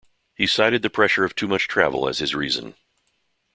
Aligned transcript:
He 0.33 0.47
cited 0.47 0.81
the 0.81 0.89
pressure 0.89 1.23
of 1.25 1.35
too 1.35 1.47
much 1.47 1.67
travel 1.67 2.07
as 2.09 2.17
his 2.17 2.33
reason. 2.33 2.73